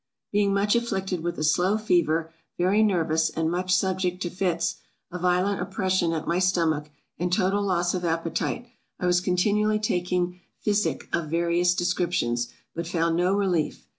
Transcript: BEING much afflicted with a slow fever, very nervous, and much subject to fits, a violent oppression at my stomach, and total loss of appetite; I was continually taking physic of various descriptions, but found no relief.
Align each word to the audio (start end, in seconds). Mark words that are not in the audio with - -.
BEING 0.31 0.51
much 0.51 0.75
afflicted 0.75 1.21
with 1.21 1.37
a 1.37 1.43
slow 1.43 1.77
fever, 1.77 2.33
very 2.57 2.81
nervous, 2.81 3.29
and 3.29 3.51
much 3.51 3.71
subject 3.71 4.19
to 4.23 4.31
fits, 4.31 4.77
a 5.11 5.19
violent 5.19 5.61
oppression 5.61 6.11
at 6.11 6.25
my 6.27 6.39
stomach, 6.39 6.89
and 7.19 7.31
total 7.31 7.61
loss 7.61 7.93
of 7.93 8.03
appetite; 8.03 8.65
I 8.99 9.05
was 9.05 9.21
continually 9.21 9.77
taking 9.77 10.39
physic 10.59 11.07
of 11.13 11.29
various 11.29 11.75
descriptions, 11.75 12.51
but 12.73 12.87
found 12.87 13.15
no 13.15 13.35
relief. 13.35 13.85